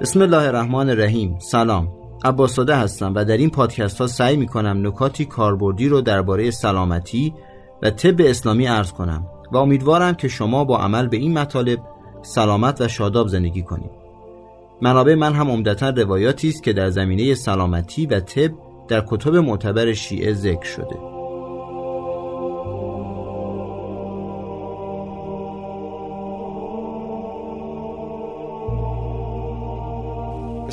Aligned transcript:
بسم 0.00 0.22
الله 0.22 0.42
الرحمن 0.42 0.90
الرحیم 0.90 1.38
سلام 1.38 1.88
عباساده 2.24 2.76
هستم 2.76 3.12
و 3.14 3.24
در 3.24 3.36
این 3.36 3.50
پادکست 3.50 4.00
ها 4.00 4.06
سعی 4.06 4.36
می 4.36 4.46
کنم 4.46 4.86
نکاتی 4.86 5.24
کاربردی 5.24 5.88
رو 5.88 6.00
درباره 6.00 6.50
سلامتی 6.50 7.34
و 7.82 7.90
طب 7.90 8.20
اسلامی 8.20 8.66
عرض 8.66 8.92
کنم 8.92 9.26
و 9.52 9.56
امیدوارم 9.56 10.14
که 10.14 10.28
شما 10.28 10.64
با 10.64 10.78
عمل 10.78 11.06
به 11.06 11.16
این 11.16 11.38
مطالب 11.38 11.78
سلامت 12.22 12.80
و 12.80 12.88
شاداب 12.88 13.28
زندگی 13.28 13.62
کنید. 13.62 13.90
منابع 14.82 15.14
من 15.14 15.32
هم 15.32 15.50
عمدتا 15.50 15.88
روایاتی 15.88 16.48
است 16.48 16.62
که 16.62 16.72
در 16.72 16.90
زمینه 16.90 17.34
سلامتی 17.34 18.06
و 18.06 18.20
طب 18.20 18.50
در 18.88 19.04
کتب 19.08 19.36
معتبر 19.36 19.92
شیعه 19.92 20.32
ذکر 20.32 20.64
شده. 20.64 21.19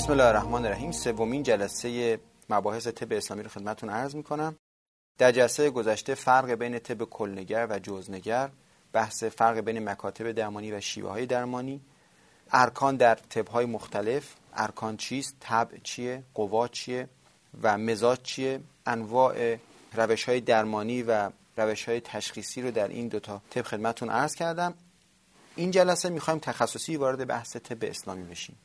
بسم 0.07 0.13
الله 0.13 0.27
الرحمن 0.27 0.65
الرحیم. 0.65 0.91
سومین 0.91 1.43
جلسه 1.43 2.19
مباحث 2.49 2.87
طب 2.87 3.13
اسلامی 3.13 3.43
رو 3.43 3.49
خدمتتون 3.49 3.89
عرض 3.89 4.15
می‌کنم. 4.15 4.55
در 5.17 5.31
جلسه 5.31 5.69
گذشته 5.69 6.15
فرق 6.15 6.51
بین 6.51 6.79
طب 6.79 7.03
کلنگر 7.03 7.67
و 7.69 7.79
جزنگر 7.79 8.49
بحث 8.93 9.23
فرق 9.23 9.59
بین 9.59 9.89
مکاتب 9.89 10.31
درمانی 10.31 10.71
و 10.71 10.81
شیوه 10.81 11.09
های 11.09 11.25
درمانی 11.25 11.81
ارکان 12.51 12.95
در 12.95 13.15
طب 13.15 13.47
های 13.47 13.65
مختلف 13.65 14.35
ارکان 14.53 14.97
چیست 14.97 15.35
طبع 15.39 15.77
چیه 15.83 16.23
قوا 16.33 16.67
چیه 16.67 17.09
و 17.61 17.77
مزاج 17.77 18.21
چیه 18.21 18.59
انواع 18.85 19.57
روش 19.93 20.23
های 20.23 20.41
درمانی 20.41 21.03
و 21.03 21.29
روش 21.57 21.89
های 21.89 22.01
تشخیصی 22.01 22.61
رو 22.61 22.71
در 22.71 22.87
این 22.87 23.07
دوتا 23.07 23.41
طب 23.49 23.61
خدمتتون 23.61 24.09
عرض 24.09 24.35
کردم. 24.35 24.73
این 25.55 25.71
جلسه 25.71 26.09
می‌خوایم 26.09 26.39
تخصصی 26.39 26.97
وارد 26.97 27.27
بحث 27.27 27.57
طب 27.57 27.77
اسلامی 27.81 28.23
بشیم. 28.23 28.55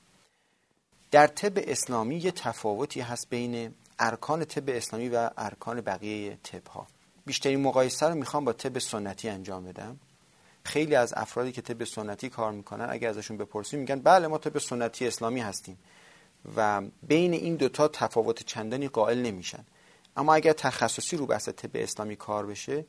در 1.13 1.27
طب 1.27 1.53
اسلامی 1.57 2.17
یه 2.17 2.31
تفاوتی 2.31 3.01
هست 3.01 3.29
بین 3.31 3.75
ارکان 3.99 4.45
طب 4.45 4.63
اسلامی 4.69 5.09
و 5.09 5.31
ارکان 5.37 5.81
بقیه 5.81 6.39
طب 6.43 6.67
ها 6.67 6.87
بیشترین 7.27 7.61
مقایسه 7.61 8.09
رو 8.09 8.15
می‌خوام 8.15 8.45
با 8.45 8.53
طب 8.53 8.79
سنتی 8.79 9.29
انجام 9.29 9.65
بدم. 9.65 10.01
خیلی 10.65 10.95
از 10.95 11.15
افرادی 11.17 11.53
که 11.53 11.63
طب 11.63 11.85
سنتی 11.85 12.29
کار 12.29 12.53
می‌کنن 12.53 12.87
اگر 12.91 13.09
ازشون 13.09 13.37
بپرسیم 13.37 13.81
میگن 13.81 14.01
بله 14.01 14.27
ما 14.27 14.39
طب 14.39 14.59
سنتی 14.59 15.07
اسلامی 15.07 15.41
هستیم 15.41 15.79
و 16.57 16.83
بین 17.03 17.33
این 17.33 17.57
دوتا 17.57 17.89
تفاوت 17.89 18.43
چندانی 18.43 18.89
قائل 18.89 19.19
نمیشن. 19.19 19.65
اما 20.17 20.35
اگر 20.35 20.53
تخصصی 20.53 21.17
رو 21.17 21.27
بحث 21.27 21.49
طب 21.49 21.71
اسلامی 21.75 22.17
کار 22.17 22.47
بشه 22.47 22.85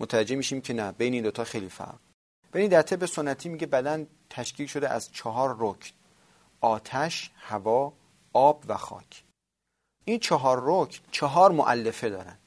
متوجه 0.00 0.36
میشیم 0.36 0.60
که 0.60 0.72
نه 0.72 0.92
بین 0.92 1.14
این 1.14 1.22
دوتا 1.22 1.44
خیلی 1.44 1.68
فرق. 1.68 1.98
ببین 2.52 2.68
در 2.68 2.82
طب 2.82 3.06
سنتی 3.06 3.48
میگه 3.48 3.66
بدن 3.66 4.06
تشکیل 4.30 4.66
شده 4.66 4.88
از 4.88 5.12
چهار 5.12 5.56
رکن. 5.58 5.99
آتش، 6.60 7.30
هوا، 7.36 7.92
آب 8.32 8.64
و 8.68 8.76
خاک. 8.76 9.24
این 10.04 10.18
چهار 10.18 10.60
رکن 10.62 10.98
چهار 11.10 11.52
معلفه 11.52 12.08
دارن. 12.08 12.38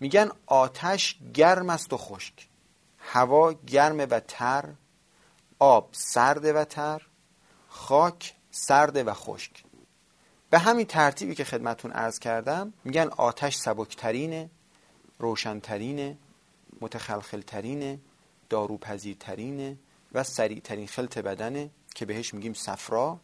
میگن 0.00 0.30
آتش 0.46 1.18
گرم 1.34 1.70
است 1.70 1.92
و 1.92 1.96
خشک. 1.96 2.48
هوا 2.98 3.52
گرم 3.52 3.98
و 3.98 4.20
تر 4.20 4.74
آب 5.58 5.88
سرد 5.92 6.44
و 6.44 6.64
تر 6.64 7.02
خاک 7.68 8.34
سرد 8.50 8.96
و 8.96 9.14
خشک. 9.14 9.64
به 10.50 10.58
همین 10.58 10.86
ترتیبی 10.86 11.34
که 11.34 11.44
خدمتون 11.44 11.92
عرض 11.92 12.18
کردم 12.18 12.72
میگن 12.84 13.08
آتش 13.08 13.56
سبکترینه 13.56 14.50
روشنترینه 15.18 16.18
متخلخلترینه 16.80 18.00
داروپذیرترینه 18.48 19.78
و 20.12 20.24
سریعترین 20.24 20.86
خلط 20.86 21.18
بدنه 21.18 21.70
که 21.94 22.06
بهش 22.06 22.34
میگیم 22.34 22.54
صفرا. 22.54 23.20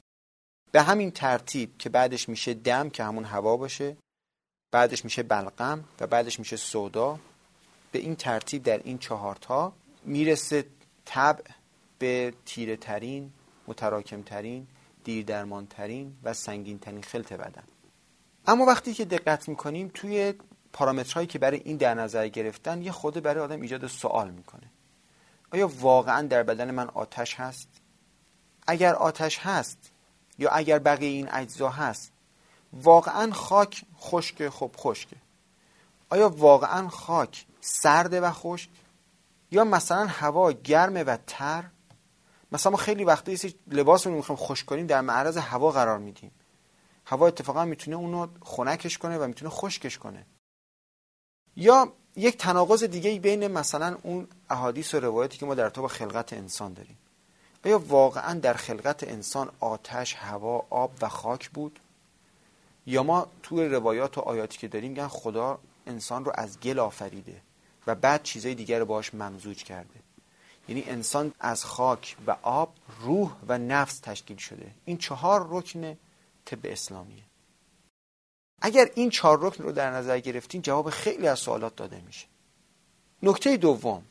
به 0.72 0.82
همین 0.82 1.10
ترتیب 1.10 1.78
که 1.78 1.88
بعدش 1.88 2.28
میشه 2.28 2.54
دم 2.54 2.90
که 2.90 3.04
همون 3.04 3.24
هوا 3.24 3.56
باشه 3.56 3.96
بعدش 4.70 5.04
میشه 5.04 5.22
بلغم 5.22 5.84
و 6.00 6.06
بعدش 6.06 6.38
میشه 6.38 6.56
سودا. 6.56 7.18
به 7.92 7.98
این 7.98 8.16
ترتیب 8.16 8.62
در 8.62 8.78
این 8.78 8.98
چهارتا 8.98 9.72
می‌رسه 10.04 10.66
طبع 11.04 11.44
به 11.98 12.34
تیره 12.46 12.76
ترین 12.76 13.32
متراکم 13.66 14.22
ترین 14.22 14.66
دیر 15.04 15.24
درمان 15.24 15.66
ترین 15.66 16.16
و 16.22 16.34
سنگین 16.34 16.78
ترین 16.78 17.02
خلط 17.02 17.32
بدن. 17.32 17.64
اما 18.46 18.64
وقتی 18.64 18.94
که 18.94 19.04
دقت 19.04 19.48
می‌کنیم 19.48 19.90
توی 19.94 20.34
پارامترهایی 20.72 21.26
که 21.26 21.38
برای 21.38 21.60
این 21.64 21.76
در 21.76 21.94
نظر 21.94 22.28
گرفتن 22.28 22.82
یه 22.82 22.92
خود 22.92 23.14
برای 23.22 23.44
آدم 23.44 23.60
ایجاد 23.60 23.86
سوال 23.86 24.30
می‌کنه. 24.30 24.70
آیا 25.52 25.70
واقعا 25.80 26.22
در 26.26 26.42
بدن 26.42 26.70
من 26.70 26.88
آتش 26.88 27.34
هست؟ 27.34 27.68
اگر 28.66 28.94
آتش 28.94 29.38
هست 29.38 29.92
یا 30.38 30.50
اگر 30.50 30.78
بقیه 30.78 31.08
این 31.08 31.28
اجزا 31.32 31.68
هست 31.68 32.12
واقعا 32.72 33.32
خاک 33.32 33.84
خشک 34.00 34.48
خب 34.48 34.70
خشکه 34.76 35.16
آیا 36.10 36.28
واقعا 36.28 36.88
خاک 36.88 37.46
سرده 37.60 38.20
و 38.20 38.32
خشک؟ 38.32 38.70
یا 39.50 39.64
مثلا 39.64 40.06
هوا 40.06 40.52
گرمه 40.52 41.04
و 41.04 41.16
تر؟ 41.26 41.64
مثلا 42.52 42.72
ما 42.72 42.78
خیلی 42.78 43.04
وقتا 43.04 43.32
یه 43.32 43.54
لباس 43.66 44.06
رو 44.06 44.14
می‌خوایم 44.14 44.38
خشک 44.38 44.66
کنیم 44.66 44.86
در 44.86 45.00
معرض 45.00 45.36
هوا 45.36 45.70
قرار 45.70 45.98
میدیم. 45.98 46.30
هوا 47.06 47.26
اتفاقا 47.26 47.64
می‌تونه 47.64 47.96
اونو 47.96 48.26
خنکش 48.42 48.98
کنه 48.98 49.18
و 49.18 49.26
می‌تونه 49.26 49.50
خشکش 49.50 49.98
کنه. 49.98 50.26
یا 51.56 51.92
یک 52.16 52.36
تناقض 52.36 52.84
دیگه 52.84 53.20
بین 53.20 53.48
مثلا 53.48 53.98
اون 54.02 54.28
احادیث 54.50 54.94
و 54.94 55.00
روایتی 55.00 55.38
که 55.38 55.46
ما 55.46 55.54
در 55.54 55.70
تو 55.70 55.88
خلقت 55.88 56.32
انسان 56.32 56.72
داریم. 56.72 56.98
آیا 57.64 57.78
واقعا 57.78 58.38
در 58.38 58.54
خلقت 58.54 59.04
انسان 59.04 59.50
آتش، 59.60 60.14
هوا، 60.14 60.66
آب 60.70 60.90
و 61.00 61.08
خاک 61.08 61.50
بود؟ 61.50 61.80
یا 62.86 63.02
ما 63.02 63.26
توی 63.42 63.68
روایات 63.68 64.18
و 64.18 64.20
آیاتی 64.20 64.58
که 64.58 64.68
داریم 64.68 64.90
میگن 64.90 65.08
خدا 65.08 65.58
انسان 65.86 66.24
رو 66.24 66.32
از 66.34 66.60
گل 66.60 66.78
آفریده 66.78 67.40
و 67.86 67.94
بعد 67.94 68.22
چیزای 68.22 68.54
دیگر 68.54 68.78
رو 68.78 68.84
باش 68.84 69.14
ممزوج 69.14 69.64
کرده. 69.64 70.00
یعنی 70.68 70.84
انسان 70.86 71.32
از 71.40 71.64
خاک 71.64 72.16
و 72.26 72.36
آب 72.42 72.74
روح 73.00 73.36
و 73.48 73.58
نفس 73.58 73.98
تشکیل 73.98 74.36
شده. 74.36 74.70
این 74.84 74.98
چهار 74.98 75.46
رکن 75.50 75.96
طب 76.44 76.58
اسلامیه. 76.64 77.22
اگر 78.62 78.90
این 78.94 79.10
چهار 79.10 79.38
رکن 79.40 79.64
رو 79.64 79.72
در 79.72 79.90
نظر 79.90 80.18
گرفتین 80.18 80.62
جواب 80.62 80.90
خیلی 80.90 81.28
از 81.28 81.38
سوالات 81.38 81.76
داده 81.76 82.02
میشه. 82.06 82.26
نکته 83.22 83.56
دوم. 83.56 84.02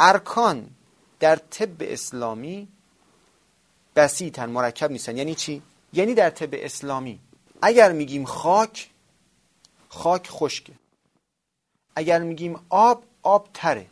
ارکان 0.00 0.70
در 1.20 1.36
طب 1.36 1.76
اسلامی 1.80 2.68
بسیطن 3.96 4.50
مرکب 4.50 4.90
نیستن. 4.90 5.16
یعنی 5.16 5.34
چی؟ 5.34 5.62
یعنی 5.92 6.14
در 6.14 6.30
طب 6.30 6.48
اسلامی 6.52 7.18
اگر 7.62 7.92
میگیم 7.92 8.24
خاک 8.24 8.90
خاک 9.88 10.28
خشکه. 10.30 10.72
اگر 11.96 12.22
میگیم 12.22 12.60
آب 12.68 13.04
آب 13.22 13.48
تره. 13.54 13.86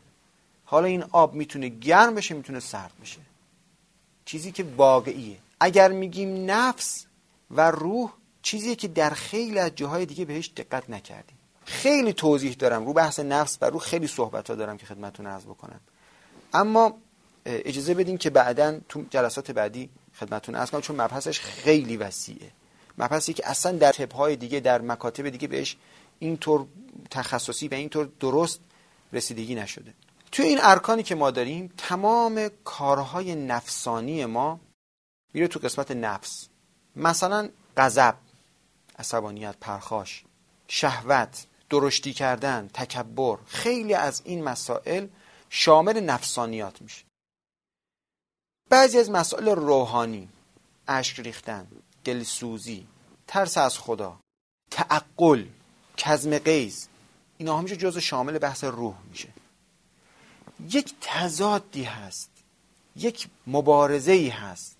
حالا 0.64 0.86
این 0.86 1.02
آب 1.02 1.34
می‌تونه 1.34 1.68
گرم 1.68 2.14
بشه 2.14 2.34
می‌تونه 2.34 2.60
سرد 2.60 2.92
بشه. 3.02 3.20
چیزی 4.24 4.52
که 4.52 4.64
واقعیه. 4.76 5.38
اگر 5.60 5.92
میگیم 5.92 6.50
نفس 6.50 7.06
و 7.50 7.70
روح 7.70 8.12
چیزی 8.42 8.76
که 8.76 8.88
در 8.88 9.10
خیلی 9.10 9.58
از 9.58 9.74
جاهای 9.74 10.06
دیگه 10.06 10.24
بهش 10.24 10.50
دقت 10.56 10.90
نکردیم. 10.90 11.38
خیلی 11.64 12.12
توضیح 12.12 12.52
دارم. 12.52 12.86
رو 12.86 12.92
بحث 12.92 13.20
نفس 13.20 13.58
و 13.60 13.64
روح 13.64 13.82
خیلی 13.82 14.06
صحبت 14.06 14.50
ها 14.50 14.56
دارم 14.56 14.76
که 14.76 14.86
خدمتتون 14.86 15.26
عرض 15.26 15.44
بکنم. 15.44 15.80
اما 16.54 16.98
اجازه 17.46 17.94
بدین 17.94 18.18
که 18.18 18.30
بعدا 18.30 18.80
تو 18.88 19.04
جلسات 19.10 19.50
بعدی 19.50 19.90
عرض 20.54 20.70
کنم 20.70 20.80
چون 20.80 21.00
مبحثش 21.00 21.40
خیلی 21.40 21.96
وسیعه. 21.96 22.50
مبحثی 22.98 23.32
که 23.32 23.50
اصلا 23.50 23.72
در 23.72 23.92
طبهای 23.92 24.36
دیگه 24.36 24.60
در 24.60 24.80
مکاتب 24.80 25.28
دیگه 25.28 25.48
بهش 25.48 25.76
اینطور 26.18 26.66
تخصصی 27.10 27.68
و 27.68 27.74
اینطور 27.74 28.08
درست 28.20 28.60
رسیدگی 29.12 29.54
نشده. 29.54 29.94
تو 30.32 30.42
این 30.42 30.58
ارکانی 30.62 31.02
که 31.02 31.14
ما 31.14 31.30
داریم 31.30 31.72
تمام 31.76 32.48
کارهای 32.64 33.34
نفسانی 33.34 34.24
ما 34.24 34.60
میره 35.34 35.48
تو 35.48 35.60
قسمت 35.60 35.90
نفس. 35.90 36.48
مثلا 36.96 37.48
غضب 37.76 38.14
عصبانیت 38.98 39.56
پرخاش 39.60 40.24
شهوت 40.68 41.46
درشتی 41.70 42.12
کردن 42.12 42.70
تکبر 42.74 43.38
خیلی 43.46 43.94
از 43.94 44.22
این 44.24 44.44
مسائل 44.44 45.06
شامل 45.50 46.00
نفسانیات 46.00 46.82
میشه. 46.82 47.04
بعضی 48.70 48.98
از 48.98 49.10
مسائل 49.10 49.48
روحانی 49.48 50.28
اشک 50.88 51.20
ریختن 51.20 51.66
دلسوزی 52.04 52.86
ترس 53.26 53.58
از 53.58 53.78
خدا 53.78 54.20
تعقل 54.70 55.44
کزم 55.96 56.38
قیز 56.38 56.88
اینا 57.38 57.58
همیشه 57.58 57.76
جز 57.76 57.98
شامل 57.98 58.38
بحث 58.38 58.64
روح 58.64 58.94
میشه. 59.10 59.28
یک 60.72 60.94
تضادی 61.00 61.84
هست 61.84 62.30
یک 62.96 63.28
مبارزه 63.46 64.12
ای 64.12 64.28
هست 64.28 64.76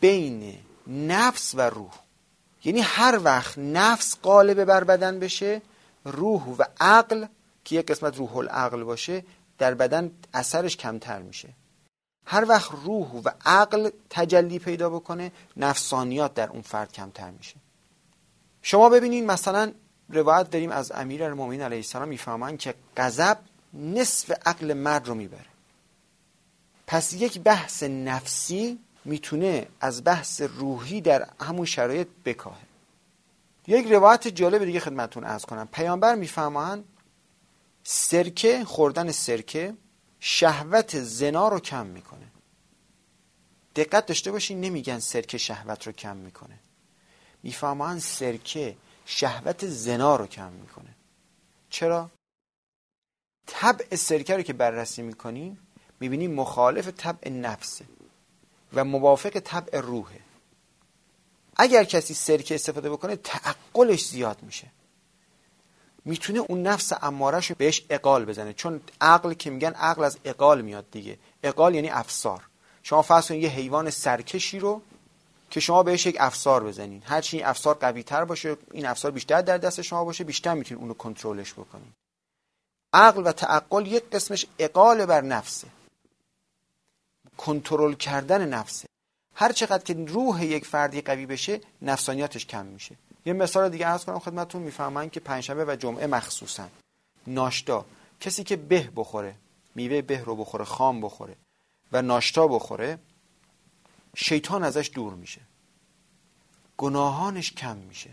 بین 0.00 0.58
نفس 0.86 1.54
و 1.54 1.60
روح. 1.60 1.92
یعنی 2.64 2.80
هر 2.80 3.20
وقت 3.24 3.58
نفس 3.58 4.16
قالب 4.22 4.64
بر 4.64 4.84
بدن 4.84 5.18
بشه 5.18 5.62
روح 6.04 6.42
و 6.42 6.62
عقل 6.80 7.26
که 7.64 7.76
یک 7.76 7.86
قسمت 7.86 8.16
روح 8.16 8.36
العقل 8.36 8.84
باشه 8.84 9.24
در 9.58 9.74
بدن 9.74 10.10
اثرش 10.34 10.76
کمتر 10.76 11.22
میشه. 11.22 11.48
هر 12.26 12.44
وقت 12.48 12.70
روح 12.84 13.10
و 13.12 13.30
عقل 13.46 13.90
تجلی 14.10 14.58
پیدا 14.58 14.90
بکنه 14.90 15.32
نفسانیات 15.56 16.34
در 16.34 16.50
اون 16.50 16.62
فرد 16.62 16.92
کمتر 16.92 17.30
میشه. 17.30 17.54
شما 18.62 18.88
ببینید 18.88 19.24
مثلا 19.24 19.72
روایت 20.08 20.50
داریم 20.50 20.70
از 20.70 20.92
امیر 20.92 21.24
المومنین 21.24 21.62
علیه 21.62 21.78
السلام 21.78 22.08
می‌فهمن 22.08 22.56
که 22.56 22.74
غضب 22.96 23.38
نصف 23.74 24.30
عقل 24.46 24.72
مرد 24.72 25.08
رو 25.08 25.14
می‌بره. 25.14 25.46
پس 26.86 27.12
یک 27.12 27.40
بحث 27.40 27.82
نفسی 27.82 28.78
می‌تونه 29.04 29.66
از 29.80 30.04
بحث 30.04 30.42
روحی 30.42 31.00
در 31.00 31.28
همون 31.40 31.66
شرایط 31.66 32.08
بکاهه. 32.24 32.66
یک 33.66 33.86
روایت 33.86 34.28
جالب 34.28 34.64
دیگه 34.64 34.80
خدمتون 34.80 35.24
ارز 35.24 35.44
کنم. 35.44 35.68
پیامبر 35.72 36.14
می‌فهمن 36.14 36.84
سرکه 37.84 38.64
خوردن 38.64 39.12
سرکه 39.12 39.74
شهوت 40.28 41.00
زنا 41.00 41.48
رو 41.48 41.60
کم 41.60 41.86
می‌کنه. 41.86 42.26
دقت 43.76 44.06
داشته 44.06 44.32
باشین 44.32 44.60
نمیگن 44.60 44.98
سرکه 44.98 45.38
شهوت 45.38 45.86
رو 45.86 45.92
کم 45.92 46.16
می‌کنه. 46.16 46.58
می‌فهمن 47.42 47.98
سرکه 47.98 48.76
شهوت 49.04 49.66
زنا 49.66 50.16
رو 50.16 50.26
کم 50.26 50.52
می‌کنه. 50.52 50.94
چرا؟ 51.70 52.10
طبع 53.46 53.96
سرکه 53.96 54.36
رو 54.36 54.42
که 54.42 54.52
بررسی 54.52 55.02
می‌کنیم 55.02 55.58
می‌بینیم 56.00 56.34
مخالف 56.34 56.88
طبع 56.88 57.28
نفسه 57.30 57.84
و 58.72 58.84
موافق 58.84 59.38
طبع 59.38 59.80
روحه. 59.80 60.20
اگر 61.56 61.84
کسی 61.84 62.14
سرکه 62.14 62.54
استفاده 62.54 62.90
بکنه 62.90 63.16
تعقلش 63.16 64.06
زیاد 64.06 64.42
میشه. 64.42 64.70
می‌تونه 66.06 66.38
اون 66.38 66.62
نفس 66.62 66.92
امارش 67.02 67.52
بهش 67.52 67.82
اقال 67.90 68.24
بزنه. 68.24 68.52
چون 68.52 68.80
عقل 69.00 69.32
که 69.32 69.50
میگن 69.50 69.72
عقل 69.72 70.04
از 70.04 70.18
اقال 70.24 70.62
میاد 70.62 70.90
دیگه. 70.90 71.18
اقال 71.42 71.74
یعنی 71.74 71.88
افسار. 71.88 72.42
شما 72.82 73.02
فرض 73.02 73.28
کنید 73.28 73.42
یه 73.42 73.48
حیوان 73.48 73.90
سرکشی 73.90 74.58
رو 74.58 74.82
که 75.50 75.60
شما 75.60 75.82
بهش 75.82 76.06
یک 76.06 76.16
افسار 76.20 76.64
بزنید 76.64 77.02
هرچی 77.06 77.36
این 77.36 77.46
افسار 77.46 77.74
قوی 77.74 78.02
تر 78.02 78.24
باشه 78.24 78.56
این 78.70 78.86
افسار 78.86 79.10
بیشتر 79.10 79.40
در 79.40 79.58
دست 79.58 79.82
شما 79.82 80.04
باشه 80.04 80.24
بیشتر 80.24 80.54
می‌تونید 80.54 80.82
اونو 80.82 80.94
کنترلش 80.94 81.52
بکنید 81.52 81.92
عقل 82.92 83.26
و 83.26 83.32
تعقل 83.32 83.86
یک 83.86 84.10
قسمش 84.10 84.46
اقال 84.58 85.06
بر 85.06 85.20
نفسه. 85.20 85.68
کنترل 87.36 87.94
کردن 87.94 88.48
نفسه. 88.48 88.88
هر 89.34 89.52
چقدر 89.52 89.84
که 89.84 89.94
روح 89.94 90.44
یک 90.44 90.64
فردی 90.64 91.00
قوی 91.00 91.26
بشه 91.26 91.60
نفسانیاتش 91.82 92.46
کم 92.46 92.66
میشه. 92.66 92.96
یه 93.26 93.32
مثال 93.32 93.68
دیگه 93.68 93.86
عرض 93.86 94.04
کنم 94.04 94.18
خدمتتون. 94.18 94.62
می‌فهمن 94.62 95.10
که 95.10 95.20
پنجشنبه 95.20 95.64
و 95.64 95.76
جمعه 95.76 96.06
مخصوصا 96.06 96.68
ناشتا 97.26 97.84
کسی 98.20 98.44
که 98.44 98.56
به 98.56 98.90
بخوره 98.96 99.34
میوه 99.74 100.02
به 100.02 100.24
رو 100.24 100.36
بخوره 100.36 100.64
خام 100.64 101.00
بخوره 101.00 101.36
و 101.92 102.02
ناشتا 102.02 102.48
بخوره 102.48 102.98
شیطان 104.16 104.64
ازش 104.64 104.90
دور 104.94 105.14
میشه. 105.14 105.40
گناهانش 106.76 107.52
کم 107.52 107.76
میشه. 107.76 108.10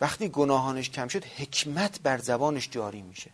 وقتی 0.00 0.28
گناهانش 0.28 0.90
کم 0.90 1.08
شد 1.08 1.24
حکمت 1.24 2.00
بر 2.00 2.18
زبانش 2.18 2.68
جاری 2.70 3.02
میشه. 3.02 3.30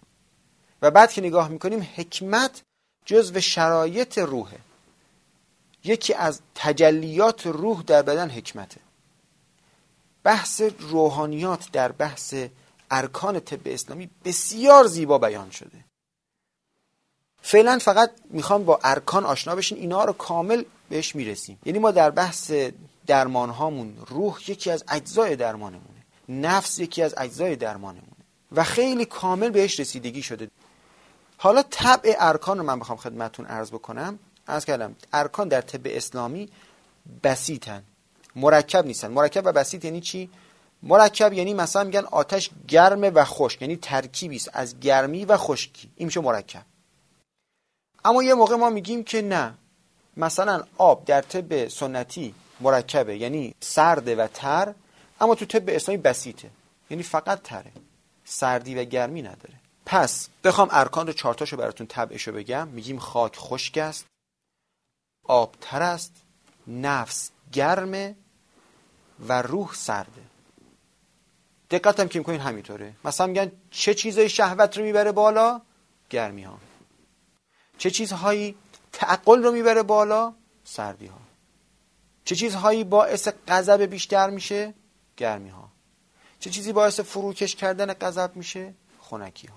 و 0.83 0.91
بعد 0.91 1.13
که 1.13 1.21
نگاه 1.21 1.49
می‌کنیم 1.49 1.89
حکمت 1.97 2.63
جزو 3.05 3.41
شرایط 3.41 4.19
روحه. 4.19 4.59
یکی 5.85 6.15
از 6.15 6.41
تجلیات 6.55 7.47
روح 7.47 7.83
در 7.83 8.03
بدن 8.03 8.31
حکمته. 8.31 8.81
بحث 10.25 10.63
روحانیات 10.79 11.73
در 11.73 11.93
بحث 11.93 12.35
ارکان 12.91 13.41
طب 13.41 13.61
اسلامی 13.65 14.11
بسیار 14.25 14.87
زیبا 14.87 15.19
بیان 15.19 15.51
شده. 15.51 15.85
فعلا 17.43 17.79
فقط 17.79 18.11
می‌خوام 18.31 18.65
با 18.65 18.81
ارکان 18.85 19.25
آشنا 19.25 19.55
بشین 19.55 19.79
اینا 19.79 20.05
رو 20.05 20.13
کامل 20.13 20.65
بهش 20.89 21.15
می‌رسیم. 21.17 21.59
یعنی 21.65 21.79
ما 21.79 21.91
در 21.91 22.11
بحث 22.11 22.53
درمان 23.07 23.51
هامون 23.51 23.97
روح 24.09 24.51
یکی 24.51 24.71
از 24.71 24.85
اجزای 24.89 25.37
درمانمونه. 25.37 26.05
نفس 26.29 26.79
یکی 26.79 27.03
از 27.03 27.15
اجزای 27.17 27.57
درمانمونه. 27.57 28.07
و 28.53 28.65
خیلی 28.65 29.05
کامل 29.05 29.51
بهش 29.51 29.81
رسیدگی 29.81 30.23
شده. 30.23 30.51
حالا 31.37 31.63
طبع 31.71 32.17
ارکان 32.19 32.59
رو 32.59 32.65
من 32.65 32.79
بخوام 32.79 32.99
خدمتون 32.99 33.47
عرض 33.47 33.71
بکنم. 33.71 34.19
از 34.47 34.65
کردم 34.65 34.97
ارکان 35.13 35.49
در 35.49 35.61
طب 35.61 35.81
اسلامی 35.85 36.49
بسیطن. 37.23 37.83
مرکب 38.37 38.87
نیستن. 38.87 39.11
مرکب 39.11 39.43
و 39.45 39.53
بسیط 39.53 39.85
یعنی 39.85 40.01
چی؟ 40.01 40.31
مرکب 40.83 41.33
یعنی 41.33 41.55
مثلا 41.55 41.85
میگن 41.85 42.05
آتش 42.05 42.51
گرم 42.69 43.15
و 43.15 43.25
خشک 43.25 43.63
یعنی 43.63 43.77
ترکیبی 43.77 44.37
است 44.37 44.51
از 44.53 44.81
گرمی 44.81 45.25
و 45.25 45.37
خشکی. 45.37 45.91
این 45.97 46.07
میشه 46.07 46.21
مرکب. 46.21 46.63
اما 48.05 48.23
یه 48.23 48.35
موقع 48.35 48.57
ما 48.57 48.71
میگیم 48.71 49.05
که 49.05 49.23
نه. 49.23 49.55
مثلا 50.17 50.65
آب 50.79 51.05
در 51.05 51.23
طب 51.23 51.69
سنتی 51.69 52.35
مرکبه 52.61 53.17
یعنی 53.17 53.55
سرده 53.61 54.17
و 54.17 54.29
تر 54.35 54.75
اما 55.21 55.35
تو 55.35 55.45
طب 55.45 55.65
اسلامی 55.69 56.01
بسیطه. 56.01 56.51
یعنی 56.91 57.03
فقط 57.03 57.43
تره. 57.43 57.73
سردی 58.25 58.75
و 58.75 58.85
گرمی 58.85 59.23
نداره. 59.23 59.55
پس 59.87 60.29
بخوام 60.45 60.69
ارکان 60.71 61.07
رو 61.07 61.13
چارتاشو 61.13 61.57
براتون 61.57 61.87
تبعشو 61.87 62.33
بگم. 62.33 62.69
میگیم 62.69 62.99
خاک 62.99 63.37
خشک 63.37 63.79
است 63.79 64.07
آب 65.27 65.55
تر 65.61 65.83
است 65.83 66.13
نفس 66.67 67.31
گرمه 67.53 68.17
و 69.29 69.43
روح 69.43 69.75
سرده 69.75 70.23
دقت 71.71 72.01
هم 72.01 72.09
که 72.09 72.19
می‌کنین 72.19 72.41
همینطوره. 72.41 72.95
مثلا 73.05 73.27
میگن 73.27 73.53
چه 73.71 73.95
چیزای 73.95 74.29
شهوت 74.29 74.79
رو 74.79 74.85
می‌بره 74.85 75.13
بالا؟ 75.13 75.61
گرمی 76.11 76.43
ها 76.43 76.59
چه 77.79 77.91
چیزهایی 77.91 78.57
تعقل 78.93 79.43
رو 79.43 79.53
می‌بره 79.53 79.83
بالا؟ 79.83 80.35
سردی 80.65 81.07
ها 81.07 81.19
چه 82.25 82.37
چیزهایی 82.37 82.85
باعث 82.85 83.29
غضب 83.49 83.83
بیشتر 83.83 84.31
میشه؟ 84.31 84.75
گرمی 85.17 85.49
ها 85.49 85.69
چه 86.41 86.51
چیزی 86.51 86.73
باعث 86.73 87.01
فروکش 87.01 87.57
کردن 87.57 87.93
غضب 87.95 88.37
میشه؟ 88.37 88.75
خنکی 89.01 89.47
ها 89.47 89.57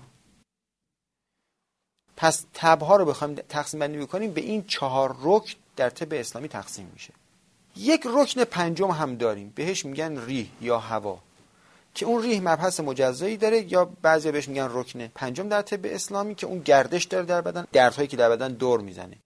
پس 2.16 2.46
تبها 2.54 2.96
رو 2.96 3.04
بخوایم 3.04 3.34
تقسیم 3.34 3.80
بندی 3.80 3.98
بکنیم 3.98 4.32
به 4.32 4.40
این 4.40 4.64
چهار 4.66 5.16
رکن 5.20 5.52
در 5.76 5.90
طب 5.90 6.12
اسلامی 6.12 6.48
تقسیم 6.48 6.90
میشه. 6.92 7.12
یک 7.76 8.06
رکن 8.06 8.44
پنجم 8.44 8.90
هم 8.90 9.16
داریم. 9.16 9.52
بهش 9.54 9.84
میگن 9.84 10.24
ریح 10.26 10.48
یا 10.60 10.78
هوا. 10.78 11.18
که 11.94 12.06
اون 12.06 12.22
ریح 12.22 12.40
مبحث 12.40 12.80
مجزایی 12.80 13.36
داره 13.36 13.72
یا 13.72 13.84
بعضی 13.84 14.32
بهش 14.32 14.48
میگن 14.48 14.68
رکن 14.70 15.06
پنجم 15.06 15.48
در 15.48 15.62
طب 15.62 15.80
اسلامی 15.84 16.34
که 16.34 16.46
اون 16.46 16.58
گردش 16.58 17.04
داره 17.04 17.24
در 17.24 17.40
بدن 17.40 17.66
دردهایی 17.72 18.08
که 18.08 18.16
در 18.16 18.30
بدن 18.30 18.52
دور 18.52 18.80
می‌زنه. 18.80 19.16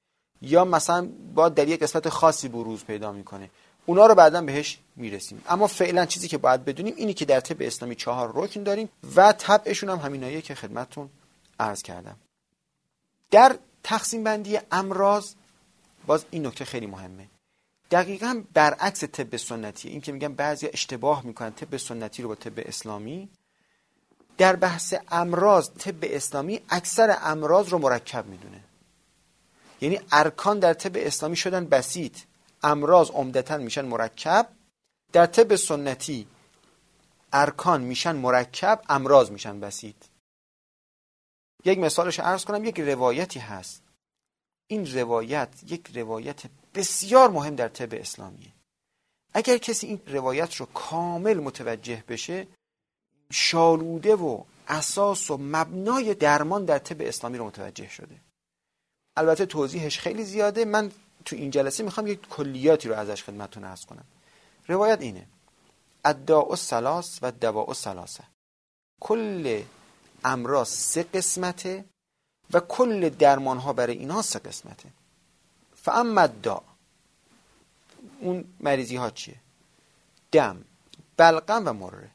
یا 0.42 0.64
مثلا 0.64 1.08
با 1.34 1.48
در 1.48 1.68
یک 1.68 1.82
قسمت 1.82 2.08
خاصی 2.08 2.48
بروز 2.48 2.84
پیدا 2.84 3.12
می‌کنه. 3.12 3.50
اونا 3.86 4.06
رو 4.06 4.14
بعدا 4.14 4.42
بهش 4.42 4.78
می‌رسیم. 4.96 5.42
اما 5.48 5.66
فعلا 5.66 6.06
چیزی 6.06 6.28
که 6.28 6.38
باید 6.38 6.64
بدونیم 6.64 6.94
اینی 6.96 7.14
که 7.14 7.24
در 7.24 7.40
طب 7.40 7.56
اسلامی 7.60 7.94
چهار 7.94 8.32
رکن 8.34 8.62
داریم 8.62 8.88
و 9.16 9.32
طبعشون 9.32 9.88
هم 9.88 9.98
همینایی 9.98 10.42
که 10.42 10.54
خدمتتون 10.54 11.08
عرض 11.60 11.82
کردم. 11.82 12.16
در 13.30 13.56
تقسیم 13.82 14.24
بندی 14.24 14.58
امراض 14.72 15.34
باز 16.06 16.24
این 16.30 16.46
نکته 16.46 16.64
خیلی 16.64 16.86
مهمه. 16.86 17.28
دقیقا 17.90 18.42
برعکس 18.54 19.04
طب 19.04 19.36
سنتی. 19.36 19.88
این 19.88 20.00
که 20.00 20.12
میگن 20.12 20.34
بعضی 20.34 20.68
اشتباه 20.72 21.26
می‌کنن 21.26 21.50
طب 21.50 21.76
سنتی 21.76 22.22
رو 22.22 22.28
با 22.28 22.34
طب 22.34 22.52
اسلامی. 22.56 23.28
در 24.38 24.56
بحث 24.56 24.94
امراض 25.08 25.70
طب 25.70 25.98
اسلامی 26.02 26.60
اکثر 26.68 27.18
امراض 27.22 27.68
رو 27.68 27.78
مرکب 27.78 28.26
می‌دونه. 28.26 28.64
یعنی 29.80 30.00
ارکان 30.12 30.58
در 30.58 30.74
طب 30.74 30.92
اسلامی 30.94 31.36
شدن 31.36 31.66
بسیط. 31.66 32.18
امراض 32.62 33.10
عمدتا 33.10 33.56
میشن 33.56 33.84
مرکب. 33.84 34.48
در 35.12 35.26
طب 35.26 35.56
سنتی 35.56 36.26
ارکان 37.32 37.82
میشن 37.82 38.16
مرکب 38.16 38.82
امراض 38.88 39.30
میشن 39.30 39.60
بسیط. 39.60 39.96
یک 41.64 41.78
مثالش 41.78 42.20
عرض 42.20 42.44
کنم 42.44 42.64
یک 42.64 42.80
روایتی 42.80 43.38
هست. 43.40 43.82
این 44.68 44.92
روایت 44.92 45.48
یک 45.66 45.90
روایت 45.94 46.42
بسیار 46.74 47.30
مهم 47.30 47.54
در 47.54 47.68
طب 47.68 47.94
اسلامیه. 47.94 48.52
اگر 49.34 49.58
کسی 49.58 49.86
این 49.86 50.00
روایت 50.06 50.54
رو 50.54 50.66
کامل 50.66 51.34
متوجه 51.34 52.04
بشه 52.08 52.46
شالوده 53.30 54.14
و 54.14 54.44
اساس 54.68 55.30
و 55.30 55.36
مبنای 55.36 56.14
درمان 56.14 56.64
در 56.64 56.78
طب 56.78 57.00
اسلامی 57.00 57.38
رو 57.38 57.46
متوجه 57.46 57.88
شده. 57.88 58.20
البته 59.16 59.46
توضیحش 59.46 59.98
خیلی 59.98 60.24
زیاده. 60.24 60.64
من 60.64 60.92
تو 61.24 61.36
این 61.36 61.50
جلسه 61.50 61.82
می‌خوام 61.82 62.06
یک 62.06 62.28
کلیاتی 62.28 62.88
رو 62.88 62.94
ازش 62.94 63.24
خدمتتون 63.24 63.64
ارز 63.64 63.84
کنم. 63.84 64.04
روایت 64.68 65.00
اینه. 65.00 65.26
ادعا 66.04 66.56
سلاس 66.56 67.18
و 67.22 67.32
دواء 67.32 67.72
سلاسه 67.72 68.24
کل 69.00 69.62
امراض 70.24 70.68
سه 70.68 71.02
قسمته. 71.02 71.84
و 72.52 72.60
کل 72.60 73.08
درمان 73.08 73.58
ها 73.58 73.72
برای 73.72 73.96
اینها 73.96 74.22
سه 74.22 74.38
قسمته. 74.38 74.88
فاما 75.76 76.26
دا 76.26 76.62
اون 78.20 78.44
مریضی 78.60 78.96
ها 78.96 79.10
چیه؟ 79.10 79.36
دم 80.32 80.64
بلغم 81.16 81.68
و 81.68 81.72
مره 81.72 82.10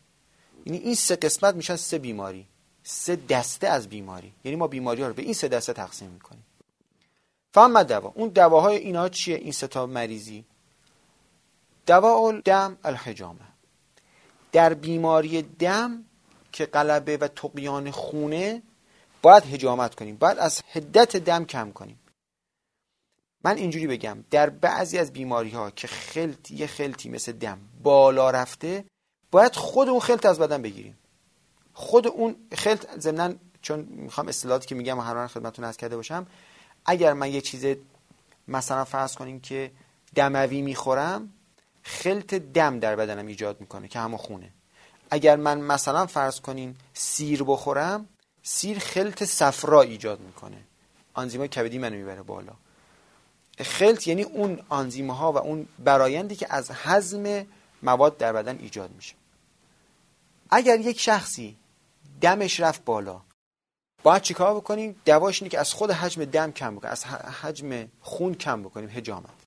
یعنی 0.65 0.79
این 0.79 0.95
سه 0.95 1.15
قسمت 1.15 1.55
میشن 1.55 1.75
سه 1.75 1.97
بیماری 1.97 2.47
سه 2.83 3.15
دسته 3.15 3.67
از 3.67 3.87
بیماری. 3.87 4.33
یعنی 4.43 4.55
ما 4.55 4.67
بیماری 4.67 5.01
ها 5.01 5.07
رو 5.07 5.13
به 5.13 5.21
این 5.21 5.33
سه 5.33 5.47
دسته 5.47 5.73
تقسیم 5.73 6.09
می‌کنیم. 6.09 6.45
فهم 7.53 7.83
دوا 7.83 8.11
اون 8.15 8.29
دواهای 8.29 8.77
اینا 8.77 9.09
چیه؟ 9.09 9.35
این 9.35 9.51
ستا 9.51 9.85
مریضی. 9.85 10.45
دوا 11.85 12.31
دم 12.45 12.77
الحجامه 12.83 13.39
در 14.51 14.73
بیماری 14.73 15.41
دم 15.41 16.05
که 16.51 16.65
قلبه 16.65 17.17
و 17.17 17.27
تقیان 17.27 17.91
خونه 17.91 18.61
باید 19.23 19.45
هجامت 19.45 19.95
کنیم 19.95 20.15
باید 20.15 20.37
از 20.37 20.61
حدت 20.71 21.17
دم 21.17 21.45
کم 21.45 21.71
کنیم. 21.71 21.99
من 23.43 23.57
اینجوری 23.57 23.87
بگم 23.87 24.23
در 24.31 24.49
بعضی 24.49 24.97
از 24.97 25.13
بیماری 25.13 25.49
ها 25.49 25.71
که 25.71 25.87
خلط 25.87 26.51
یه 26.51 26.67
خلطی 26.67 27.09
مثل 27.09 27.31
دم 27.31 27.59
بالا 27.83 28.29
رفته 28.29 28.85
باید 29.31 29.55
خود 29.55 29.89
اون 29.89 29.99
خلط 29.99 30.25
از 30.25 30.39
بدن 30.39 30.61
بگیریم. 30.61 30.97
خود 31.73 32.07
اون 32.07 32.35
خلط 32.53 32.99
ضمن 32.99 33.39
چون 33.61 33.79
می‌خوام 33.79 34.27
اصطلاحاتی 34.27 34.67
که 34.67 34.75
میگم 34.75 34.99
هر 34.99 35.27
خدمتتون 35.27 35.65
از 35.65 35.77
کرده 35.77 35.95
باشم 35.95 36.27
اگر 36.85 37.13
من 37.13 37.31
یه 37.31 37.41
چیز 37.41 37.65
مثلا 38.47 38.85
فرض 38.85 39.15
کنیم 39.15 39.39
که 39.39 39.71
دموی 40.15 40.61
می‌خورم 40.61 41.33
خلط 41.83 42.33
دم 42.33 42.79
در 42.79 42.95
بدنم 42.95 43.27
ایجاد 43.27 43.61
می‌کنه 43.61 43.87
که 43.87 43.99
همه 43.99 44.17
خونه. 44.17 44.49
اگر 45.11 45.35
من 45.35 45.61
مثلا 45.61 46.05
فرض 46.05 46.39
کنین 46.39 46.75
سیر 46.93 47.43
بخورم 47.43 48.09
سیر 48.43 48.79
خلط 48.79 49.23
صفرا 49.23 49.81
ایجاد 49.81 50.19
می‌کنه. 50.19 50.57
آنزیمای 51.13 51.47
کبدی 51.47 51.77
منو 51.77 51.95
می‌بره 51.95 52.21
بالا. 52.21 52.53
خلط 53.59 54.07
یعنی 54.07 54.23
اون 54.23 54.59
آنزیم 54.69 55.12
ها 55.12 55.31
و 55.31 55.38
اون 55.38 55.67
برایندی 55.79 56.35
که 56.35 56.53
از 56.53 56.71
هضم 56.71 57.45
مواد 57.83 58.17
در 58.17 58.33
بدن 58.33 58.59
ایجاد 58.59 58.91
میشه. 58.91 59.15
اگر 60.50 60.79
یک 60.79 61.00
شخصی 61.00 61.57
دمش 62.21 62.59
رفت 62.59 62.85
بالا 62.85 63.21
باید 64.03 64.21
چیکار 64.21 64.55
بکنیم؟ 64.55 64.95
دواش 65.05 65.41
اینه 65.41 65.50
که 65.50 65.59
از 65.59 65.73
خود 65.73 65.91
حجم 65.91 66.25
دم 66.25 66.51
کم 66.51 66.75
بکنیم 66.75 66.91
از 66.91 67.05
حجم 67.05 67.88
خون 68.01 68.35
کم 68.35 68.63
بکنیم 68.63 68.89
هجامت 68.89 69.43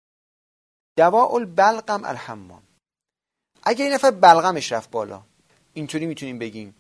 دوا 0.97 1.27
البلغم 1.27 2.05
الحمام. 2.05 2.63
اگر 3.63 3.85
این 3.85 3.95
نفر 3.95 4.11
بلغمش 4.11 4.73
رفت 4.73 4.91
بالا 4.91 5.23
اینطوری 5.75 6.07
می‌تونیم 6.07 6.39
بگیم 6.39 6.75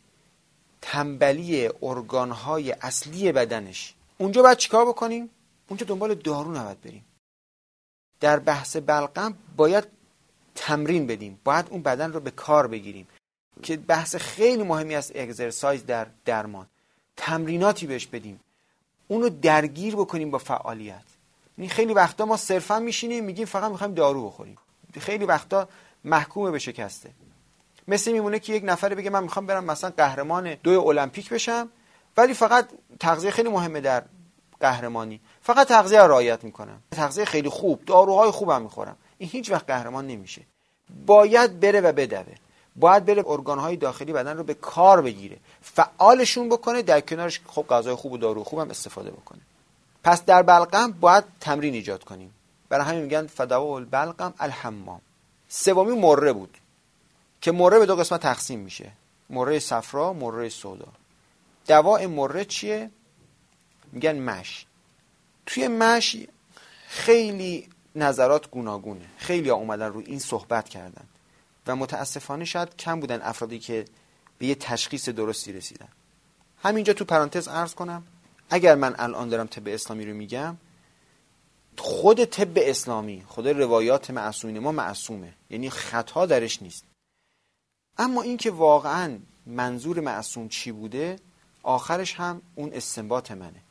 تنبلی 0.82 1.70
ارگانهای 1.82 2.72
اصلی 2.72 3.32
بدنش. 3.32 3.94
اونجا 4.18 4.42
باید 4.42 4.58
چیکار 4.58 4.86
بکنیم؟ 4.86 5.30
اونجا 5.68 5.86
دنبال 5.86 6.14
دارو 6.14 6.52
نباید 6.52 6.80
بریم. 6.80 7.04
در 8.20 8.38
بحث 8.38 8.76
بلغم 8.76 9.34
باید 9.56 9.84
تمرین 10.54 11.06
بدیم. 11.06 11.40
باید 11.44 11.66
اون 11.70 11.82
بدن 11.82 12.12
رو 12.12 12.20
به 12.20 12.30
کار 12.30 12.66
بگیریم. 12.66 13.08
که 13.62 13.76
بحث 13.76 14.16
خیلی 14.16 14.62
مهمی 14.62 14.94
است 14.94 15.12
اگزرسایز 15.16 15.86
در 15.86 16.06
درمان. 16.24 16.66
تمریناتی 17.16 17.86
بهش 17.86 18.06
بدیم. 18.06 18.40
اونو 19.08 19.28
درگیر 19.28 19.96
بکنیم 19.96 20.30
با 20.30 20.38
فعالیت. 20.38 20.94
این 20.94 21.04
یعنی 21.58 21.68
خیلی 21.68 21.94
وقتا 21.94 22.26
ما 22.26 22.36
صرفا 22.36 22.78
میشینیم 22.78 23.24
میگیم 23.24 23.46
فقط 23.46 23.70
می‌خوایم 23.70 23.94
دارو 23.94 24.26
بخوریم. 24.26 24.58
خیلی 25.00 25.24
وقتا 25.24 25.68
محکومه 26.04 26.50
به 26.50 26.58
شکسته. 26.58 27.10
مثل 27.88 28.12
میمونه 28.12 28.38
که 28.38 28.52
یک 28.52 28.62
نفر 28.64 28.94
بگه 28.94 29.10
من 29.10 29.22
می‌خوام 29.22 29.46
برم 29.46 29.64
مثلا 29.64 29.90
قهرمان 29.90 30.54
دوی 30.54 30.76
المپیک 30.76 31.30
بشم 31.30 31.68
ولی 32.16 32.34
فقط 32.34 32.68
تغذیه 33.00 33.30
خیلی 33.30 33.48
مهمه 33.48 33.80
در 33.80 34.02
قهرمانی. 34.60 35.20
فقط 35.42 35.68
تغذیه 35.68 36.00
رو 36.00 36.08
رعایت 36.08 36.44
می‌کنم. 36.44 36.82
تغذیه 36.90 37.24
خیلی 37.24 37.48
خوب 37.48 37.84
داروهای 37.84 38.30
خوبم 38.30 38.62
می‌خورم. 38.62 38.96
این 39.18 39.30
هیچ 39.30 39.50
وقت 39.50 39.66
قهرمان 39.66 40.06
نمیشه. 40.06 40.42
باید 41.06 41.60
بره 41.60 41.80
و 41.80 41.92
بدوه. 41.92 42.34
باید 42.76 43.04
بره 43.04 43.24
ارگانهای 43.26 43.76
داخلی 43.76 44.12
بدن 44.12 44.36
رو 44.36 44.44
به 44.44 44.54
کار 44.54 45.02
بگیره. 45.02 45.36
فعالشون 45.62 46.48
بکنه 46.48 46.82
در 46.82 47.00
کنارش 47.00 47.40
خب 47.46 47.66
غذای 47.70 47.94
خوب 47.94 48.12
و 48.12 48.18
دارو 48.18 48.44
خوب 48.44 48.58
هم 48.58 48.70
استفاده 48.70 49.10
بکنه. 49.10 49.40
پس 50.04 50.24
در 50.24 50.42
بلغم 50.42 50.92
باید 50.92 51.24
تمرین 51.40 51.74
ایجاد 51.74 52.04
کنیم. 52.04 52.34
برای 52.68 52.86
همین 52.86 53.02
میگن 53.02 53.26
فدوا 53.26 53.76
البلغم 53.76 54.34
الحمام. 54.38 55.00
سومی 55.48 56.00
مره 56.00 56.32
بود. 56.32 56.58
که 57.46 57.52
مره 57.52 57.78
به 57.78 57.86
دو 57.86 57.96
قسمت 57.96 58.20
تقسیم 58.20 58.60
میشه. 58.60 58.92
مره 59.30 59.58
صفرا 59.58 60.12
مره 60.12 60.48
سودا. 60.48 60.88
دواء 61.66 62.06
مره 62.06 62.44
چیه؟ 62.44 62.90
میگن 63.92 64.18
مش. 64.18 64.66
توی 65.46 65.68
مش 65.68 66.16
خیلی 66.88 67.68
نظرات 67.94 68.50
گوناگونه. 68.50 69.06
خیلی 69.18 69.48
ها 69.48 69.56
اومدن 69.56 69.86
رو 69.86 70.02
این 70.06 70.18
صحبت 70.18 70.68
کردن. 70.68 71.04
و 71.66 71.76
متاسفانه 71.76 72.44
شاید 72.44 72.76
کم 72.76 73.00
بودن 73.00 73.22
افرادی 73.22 73.58
که 73.58 73.84
به 74.38 74.46
یه 74.46 74.54
تشخیص 74.54 75.08
درستی 75.08 75.52
رسیدن. 75.52 75.88
همینجا 76.62 76.92
تو 76.92 77.04
پرانتز 77.04 77.48
عرض 77.48 77.74
کنم 77.74 78.06
اگر 78.50 78.74
من 78.74 78.94
الان 78.98 79.28
دارم 79.28 79.46
طب 79.46 79.68
اسلامی 79.68 80.06
رو 80.06 80.14
میگم 80.14 80.56
خود 81.78 82.24
طب 82.24 82.52
اسلامی 82.56 83.24
خود 83.28 83.48
روایات 83.48 84.10
معصومین 84.10 84.58
ما 84.58 84.72
معصومه. 84.72 85.32
یعنی 85.50 85.70
خطا 85.70 86.26
درش 86.26 86.62
نیست. 86.62 86.84
اما 87.98 88.22
اینکه 88.22 88.50
واقعا 88.50 89.18
منظور 89.46 90.00
معصوم 90.00 90.48
چی 90.48 90.72
بوده 90.72 91.18
آخرش 91.62 92.14
هم 92.14 92.42
اون 92.54 92.72
استنباط 92.72 93.30
منه. 93.30 93.62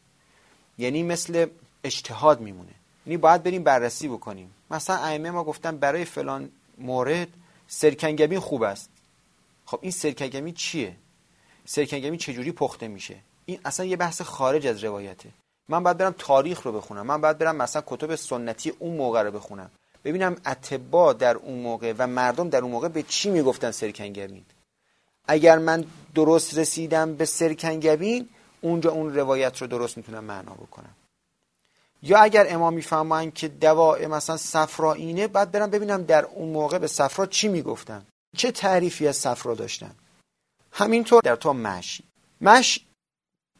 یعنی 0.77 1.03
مثل 1.03 1.47
اجتهاد 1.83 2.41
میمونه. 2.41 2.71
یعنی 3.05 3.17
باید 3.17 3.43
بریم 3.43 3.63
بررسی 3.63 4.07
بکنیم. 4.07 4.55
مثلا 4.71 4.95
ائمه 4.95 5.31
ما 5.31 5.43
گفتن 5.43 5.77
برای 5.77 6.05
فلان 6.05 6.49
مورد 6.77 7.27
سرکنگبین 7.67 8.39
خوب 8.39 8.63
است. 8.63 8.89
خب 9.65 9.79
این 9.81 9.91
سرکنگبین 9.91 10.53
چیه؟ 10.53 10.95
سرکنگبین 11.65 12.17
چجوری 12.17 12.51
پخته 12.51 12.87
میشه؟ 12.87 13.15
این 13.45 13.59
اصلا 13.65 13.85
یه 13.85 13.95
بحث 13.95 14.21
خارج 14.21 14.67
از 14.67 14.83
روایته. 14.83 15.29
من 15.69 15.83
باید 15.83 15.97
برم 15.97 16.15
تاریخ 16.17 16.61
رو 16.61 16.71
بخونم. 16.71 17.05
من 17.05 17.21
باید 17.21 17.37
برم 17.37 17.55
مثلا 17.55 17.83
کتب 17.85 18.15
سنتی 18.15 18.69
اون 18.69 18.97
موقع 18.97 19.21
رو 19.21 19.31
بخونم. 19.31 19.71
ببینم 20.05 20.35
اتبا 20.45 21.13
در 21.13 21.35
اون 21.35 21.59
موقع 21.59 21.93
و 21.97 22.07
مردم 22.07 22.49
در 22.49 22.61
اون 22.61 22.71
موقع 22.71 22.87
به 22.87 23.03
چی 23.03 23.29
می‌گفتن 23.29 23.71
سرکنگبین. 23.71 24.45
اگر 25.27 25.57
من 25.57 25.85
درست 26.15 26.57
رسیدم 26.57 27.15
به 27.15 27.25
سرکنگبین 27.25 28.29
اونجا 28.61 28.91
اون 28.91 29.15
روایت 29.15 29.61
رو 29.61 29.67
درست 29.67 29.97
می‌تونم 29.97 30.23
معنا 30.23 30.53
بکنم. 30.53 30.95
یا 32.03 32.17
اگر 32.19 32.45
امام 32.49 32.73
می‌فهمن 32.73 33.31
که 33.31 33.47
دواء 33.47 34.07
مثلا 34.07 34.37
صفرا 34.37 34.93
اینه 34.93 35.27
بعد 35.27 35.51
برم 35.51 35.69
ببینم 35.69 36.03
در 36.03 36.25
اون 36.25 36.49
موقع 36.49 36.77
به 36.77 36.87
صفرا 36.87 37.25
چی 37.25 37.47
می‌گفتن. 37.47 38.05
چه 38.37 38.51
تعریفی 38.51 39.07
از 39.07 39.15
صفرا 39.15 39.55
داشتن. 39.55 39.95
همینطور 40.71 41.21
در 41.23 41.35
تو 41.35 41.53
مشی. 41.53 42.03
مش 42.41 42.85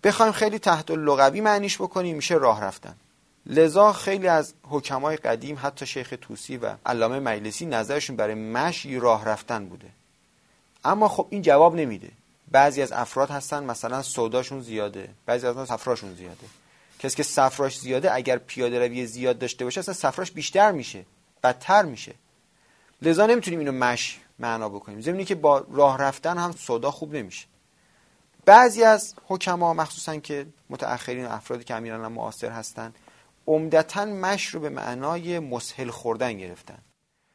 بخوایم 0.03 0.31
خیلی 0.31 0.59
تحت 0.59 0.91
لغوی 0.91 1.41
معنیش 1.41 1.77
بکنیم 1.77 2.15
میشه 2.15 2.35
راه 2.35 2.63
رفتن. 2.63 2.95
لذا 3.45 3.93
خیلی 3.93 4.27
از 4.27 4.53
حکمای 4.63 5.17
قدیم 5.17 5.59
حتی 5.61 5.85
شیخ 5.85 6.13
توسی 6.21 6.57
و 6.57 6.75
علامه 6.85 7.19
مجلسی 7.19 7.65
نظرشون 7.65 8.15
برای 8.15 8.35
مشی 8.35 8.99
راه 8.99 9.25
رفتن 9.25 9.65
بوده. 9.65 9.87
اما 10.85 11.07
خب 11.07 11.27
این 11.29 11.41
جواب 11.41 11.75
نمیده. 11.75 12.11
بعضی 12.51 12.81
از 12.81 12.91
افراد 12.91 13.29
هستن 13.29 13.63
مثلا 13.63 14.01
سوداشون 14.01 14.61
زیاده. 14.61 15.09
بعضی 15.25 15.47
از 15.47 15.67
صفراشون 15.67 16.15
زیاده. 16.15 16.47
کسی 16.99 17.15
که 17.15 17.23
صفراش 17.23 17.79
زیاده 17.79 18.13
اگر 18.13 18.37
پیاده 18.37 18.79
روی 18.79 19.05
زیاد 19.05 19.39
داشته 19.39 19.65
باشه 19.65 19.79
اصلا 19.79 19.93
صفراش 19.93 20.31
بیشتر 20.31 20.71
میشه 20.71 21.05
بدتر 21.43 21.85
میشه. 21.85 22.13
لذا 23.01 23.25
نمی‌تونیم 23.25 23.59
اینو 23.59 23.71
مش 23.71 24.19
معنا 24.39 24.69
بکنیم. 24.69 25.01
زمینی 25.01 25.25
که 25.25 25.35
با 25.35 25.65
راه 25.71 25.97
رفتن 25.97 26.37
هم 26.37 26.51
صدا 26.51 26.91
خوب 26.91 27.15
نمیشه. 27.15 27.45
بعضی 28.45 28.83
از 28.83 29.13
حکما 29.27 29.73
مخصوصا 29.73 30.15
که 30.17 30.45
متأخرین 30.69 31.25
افرادی 31.25 31.63
که 31.63 31.75
امیران 31.75 32.11
معاصر 32.11 32.49
هستن 32.49 32.93
عمدتا 33.47 34.05
مش 34.05 34.47
رو 34.47 34.59
به 34.59 34.69
معنای 34.69 35.39
مسهل 35.39 35.89
خوردن 35.89 36.33
گرفتن. 36.37 36.77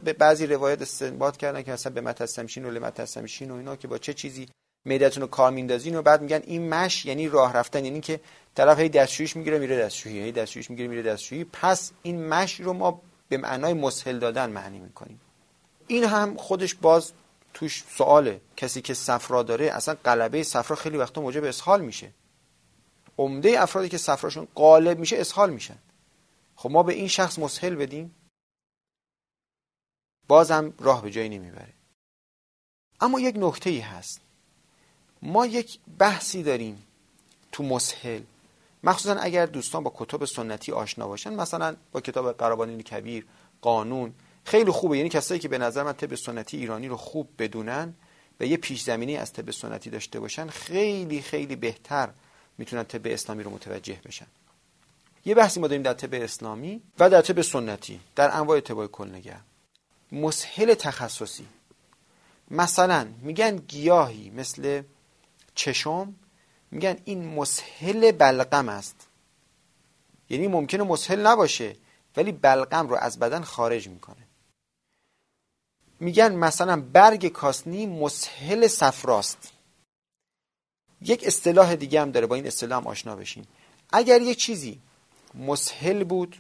به 0.05 0.13
بعضی 0.13 0.47
روایت 0.47 0.83
استنباط 0.83 1.37
کردن 1.37 1.63
که 1.63 1.73
مثلا 1.73 1.93
به 1.93 2.01
متسمشین 2.01 2.65
و 2.65 2.71
لمتسمشین 2.71 3.51
و 3.51 3.55
اینا 3.55 3.77
که 3.77 3.89
با 3.89 3.99
چه 3.99 4.15
چیزی 4.15 4.49
معدتون 4.85 5.21
رو 5.21 5.27
کار 5.27 5.51
میندازین 5.51 5.97
و 5.97 6.03
بعد 6.03 6.23
میگن 6.23 6.43
این 6.47 6.69
مش 6.69 7.07
یعنی 7.07 7.29
راه 7.29 7.53
رفتن 7.53 7.85
یعنی 7.85 8.01
که 8.01 8.21
طرف 8.55 8.79
هی 8.79 8.89
دستشویش 8.89 9.37
می‌گیره 9.37 9.59
میره 9.59 9.79
دستشویی 9.79 10.21
هی 10.21 10.33
دستشویش 10.33 10.71
می‌گیره 10.71 10.89
میره 10.89 11.03
دستشویی. 11.03 11.45
پس 11.45 11.93
این 12.03 12.29
مش 12.29 12.61
رو 12.61 12.73
ما 12.73 13.03
به 13.29 13.37
معنای 13.37 13.73
مسهل 13.73 14.19
دادن 14.19 14.51
معنی 14.51 14.79
می‌کنیم. 14.79 15.21
این 15.87 16.05
هم 16.05 16.37
خودش 16.37 16.75
باز 16.75 17.13
توش 17.55 17.85
سواله 17.97 18.41
کسی 18.57 18.81
که 18.83 18.95
صفرا 18.95 19.43
داره 19.43 19.67
اصلا 19.67 19.97
قلبه 20.05 20.43
صفرا 20.43 20.77
خیلی 20.77 20.97
وقتا 20.97 21.21
موجب 21.21 21.45
اسهال 21.45 21.81
میشه. 21.81 22.11
عمده 23.19 23.63
افرادی 23.63 23.89
که 23.89 23.99
صفراشون 23.99 24.49
غالب 24.57 24.99
میشه 24.99 25.17
اسهال 25.17 25.51
میشن. 25.51 25.77
خب 26.61 26.71
ما 26.71 26.83
به 26.83 26.93
این 26.93 27.09
شخص 27.09 27.39
مسهل 27.39 27.75
بدیم؟ 27.75 28.15
بازم 30.29 30.73
راه 30.79 31.03
به 31.03 31.11
جایی 31.11 31.29
نمی‌بره. 31.29 31.73
اما 33.01 33.21
یک 33.21 33.35
نکته 33.39 33.71
ای 33.71 33.79
هست. 33.79 34.21
ما 35.23 35.47
یک 35.47 35.79
بحثی 35.99 36.43
داریم 36.43 36.83
تو 37.53 37.63
مسهل. 37.63 38.23
مخصوصا 38.85 39.15
اگر 39.21 39.47
دوستان 39.47 39.85
با 39.85 39.93
کتاب 39.97 40.25
سنتی 40.25 40.73
آشنا 40.73 41.09
باشن 41.09 41.35
مثلا 41.35 41.77
با 41.93 42.01
کتاب 42.01 42.33
قرابانین 42.33 42.83
کبیر 42.83 43.27
قانون 43.61 44.15
خیلی 44.45 44.71
خوبه. 44.71 44.97
یعنی 44.97 45.09
کسایی 45.09 45.41
که 45.41 45.49
به 45.49 45.59
نظر 45.59 45.83
من 45.83 45.93
طب 45.93 46.15
سنتی 46.15 46.57
ایرانی 46.57 46.89
رو 46.89 46.97
خوب 46.97 47.29
بدونن 47.39 47.95
و 48.41 48.45
یه 48.45 48.57
پیش 48.57 48.83
زمینی 48.83 49.17
از 49.17 49.33
طب 49.33 49.51
سنتی 49.51 49.91
داشته 49.91 50.21
باشن 50.21 50.47
خیلی 50.47 51.23
خیلی 51.23 51.57
بهتر 51.57 52.11
می‌تونن 52.59 52.85
طب 52.85 53.07
اسلامی 53.07 53.43
رو 53.43 53.51
متوجه 53.51 54.01
بشن. 54.05 54.27
یه 55.25 55.35
بحثی 55.35 55.61
ما 55.61 55.67
داریم 55.67 55.83
در 55.83 55.95
طب 55.95 56.15
اسلامی 56.15 56.83
و 56.99 57.11
در 57.11 57.23
طب 57.23 57.41
سنتی 57.43 58.01
در 58.17 58.37
انواع 58.37 58.61
طبای 58.61 58.89
کلنگر 58.89 59.41
مسهل 60.13 60.75
تخصصی. 60.75 61.47
مثلا 62.51 63.09
میگن 63.23 63.57
گیاهی 63.57 64.31
مثل 64.31 64.83
چشم 65.55 66.15
میگن 66.71 66.97
این 67.05 67.35
مسهل 67.35 68.13
بلغم 68.13 68.69
است. 68.69 69.07
یعنی 70.31 70.49
ممکنه 70.49 70.83
مسهل 70.83 71.27
نباشه 71.27 71.77
ولی 72.17 72.33
بلغم 72.33 72.89
رو 72.89 72.97
از 72.97 73.19
بدن 73.19 73.43
خارج 73.43 73.89
می‌کنه. 73.89 74.27
میگن 76.01 76.35
مثلا 76.35 76.81
برگ 76.81 77.29
کاسنی 77.29 77.87
مسهل 77.87 78.67
صفراست. 78.67 79.53
یک 81.01 81.25
اصطلاح 81.27 81.75
دیگه 81.75 82.01
هم 82.01 82.11
داره 82.11 82.27
با 82.27 82.35
این 82.35 82.47
اصطلاح 82.47 82.81
هم 82.81 82.87
آشنا 82.87 83.17
بشین. 83.17 83.45
اگر 83.93 84.23
یه 84.23 84.35
چیزی 84.35 84.81
مسهل 85.35 86.05
بود. 86.05 86.37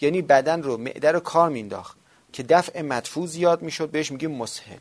یعنی 0.00 0.22
بدن 0.22 0.62
رو 0.62 0.76
معده 0.76 1.12
رو 1.12 1.20
کار 1.20 1.48
مینداخت 1.48 1.98
که 2.32 2.42
دفع 2.42 2.82
مدفوع 2.82 3.26
زیاد 3.26 3.62
می‌شد 3.62 3.90
بهش 3.90 4.12
میگیم 4.12 4.30
مسهل. 4.30 4.78